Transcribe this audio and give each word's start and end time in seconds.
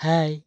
Hai, 0.00 0.40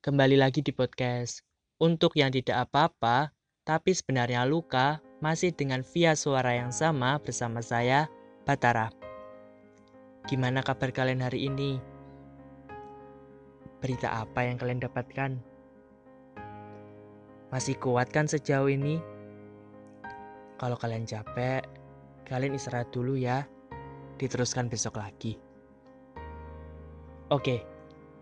kembali 0.00 0.40
lagi 0.40 0.64
di 0.64 0.72
podcast. 0.72 1.44
Untuk 1.76 2.16
yang 2.16 2.32
tidak 2.32 2.64
apa-apa, 2.64 3.36
tapi 3.60 3.92
sebenarnya 3.92 4.48
luka, 4.48 5.04
masih 5.20 5.52
dengan 5.52 5.84
via 5.84 6.16
suara 6.16 6.56
yang 6.56 6.72
sama 6.72 7.20
bersama 7.20 7.60
saya, 7.60 8.08
Batara. 8.48 8.88
Gimana 10.24 10.64
kabar 10.64 10.88
kalian 10.88 11.20
hari 11.20 11.52
ini? 11.52 11.76
Berita 13.84 14.24
apa 14.24 14.48
yang 14.48 14.56
kalian 14.56 14.80
dapatkan? 14.80 15.36
Masih 17.52 17.76
kuat 17.76 18.08
kan 18.08 18.24
sejauh 18.24 18.72
ini? 18.72 19.04
Kalau 20.56 20.80
kalian 20.80 21.04
capek, 21.04 21.60
kalian 22.24 22.56
istirahat 22.56 22.88
dulu 22.88 23.20
ya. 23.20 23.44
Diteruskan 24.16 24.72
besok 24.72 24.96
lagi. 24.96 25.36
Oke, 27.28 27.73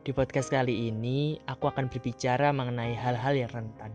di 0.02 0.10
podcast 0.10 0.50
kali 0.50 0.90
ini 0.90 1.38
aku 1.46 1.70
akan 1.70 1.86
berbicara 1.86 2.50
mengenai 2.50 2.90
hal-hal 2.98 3.38
yang 3.38 3.50
rentan. 3.54 3.94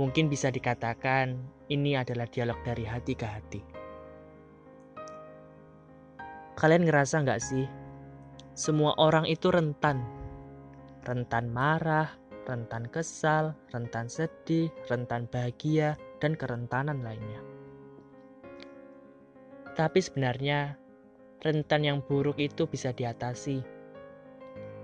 Mungkin 0.00 0.32
bisa 0.32 0.48
dikatakan 0.48 1.36
ini 1.68 2.00
adalah 2.00 2.24
dialog 2.24 2.56
dari 2.64 2.88
hati 2.88 3.12
ke 3.12 3.26
hati. 3.28 3.60
Kalian 6.56 6.88
ngerasa 6.88 7.20
nggak 7.20 7.40
sih? 7.44 7.68
Semua 8.56 8.96
orang 8.96 9.28
itu 9.28 9.52
rentan. 9.52 10.00
Rentan 11.04 11.52
marah, 11.52 12.16
rentan 12.48 12.88
kesal, 12.88 13.52
rentan 13.76 14.08
sedih, 14.08 14.72
rentan 14.88 15.28
bahagia, 15.28 16.00
dan 16.24 16.32
kerentanan 16.32 17.04
lainnya. 17.04 17.44
Tapi 19.76 20.00
sebenarnya 20.00 20.80
rentan 21.44 21.84
yang 21.84 22.00
buruk 22.00 22.40
itu 22.40 22.64
bisa 22.64 22.96
diatasi 22.96 23.79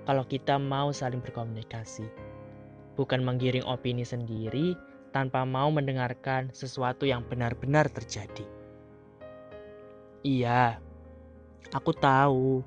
kalau 0.07 0.23
kita 0.23 0.55
mau 0.57 0.95
saling 0.95 1.19
berkomunikasi, 1.19 2.07
bukan 2.95 3.27
menggiring 3.27 3.67
opini 3.67 4.07
sendiri 4.07 4.79
tanpa 5.11 5.43
mau 5.43 5.67
mendengarkan 5.75 6.55
sesuatu 6.55 7.03
yang 7.03 7.27
benar-benar 7.27 7.91
terjadi. 7.91 8.47
Iya, 10.23 10.79
aku 11.75 11.91
tahu 11.91 12.63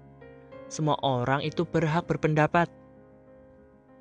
semua 0.67 0.99
orang 0.99 1.39
itu 1.41 1.63
berhak 1.63 2.05
berpendapat, 2.05 2.67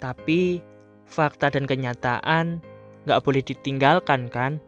tapi 0.02 0.60
fakta 1.06 1.54
dan 1.54 1.64
kenyataan 1.64 2.60
gak 3.06 3.22
boleh 3.22 3.40
ditinggalkan, 3.40 4.26
kan? 4.28 4.58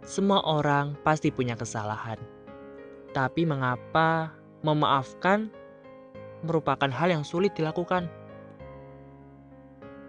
Semua 0.00 0.40
orang 0.46 0.96
pasti 1.04 1.28
punya 1.28 1.58
kesalahan. 1.58 2.16
Tapi 3.10 3.44
mengapa 3.44 4.32
memaafkan 4.62 5.52
merupakan 6.42 6.88
hal 6.88 7.08
yang 7.12 7.24
sulit 7.24 7.52
dilakukan? 7.56 8.08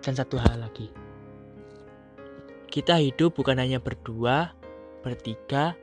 Dan 0.02 0.14
satu 0.18 0.42
hal 0.42 0.66
lagi. 0.66 0.90
Kita 2.72 2.98
hidup 2.98 3.36
bukan 3.36 3.60
hanya 3.60 3.84
berdua, 3.84 4.56
bertiga, 5.04 5.76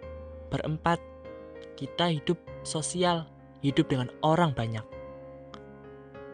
berempat. 0.48 0.98
Kita 1.76 2.10
hidup 2.10 2.41
sosial, 2.64 3.28
hidup 3.62 3.92
dengan 3.92 4.10
orang 4.24 4.56
banyak. 4.56 4.82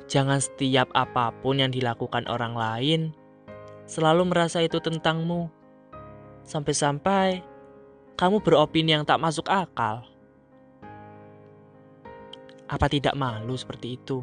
Jangan 0.08 0.40
setiap 0.40 0.88
apa 0.94 1.34
pun 1.42 1.58
yang 1.60 1.72
dilakukan 1.72 2.28
orang 2.28 2.54
lain 2.54 3.00
selalu 3.84 4.28
merasa 4.28 4.64
itu 4.64 4.80
tentangmu. 4.80 5.48
Sampai-sampai 6.44 7.40
kamu 8.14 8.40
beropini 8.44 8.94
yang 8.94 9.04
tak 9.04 9.20
masuk 9.20 9.48
akal. 9.48 10.06
Apa 12.74 12.90
tidak 12.90 13.14
malu 13.14 13.54
seperti 13.54 13.94
itu? 13.94 14.18